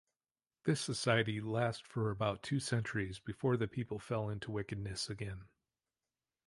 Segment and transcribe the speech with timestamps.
[0.63, 5.43] This society last for about two centuries before the people fell into wickedness again.